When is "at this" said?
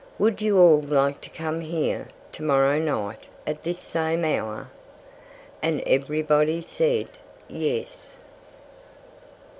3.45-3.77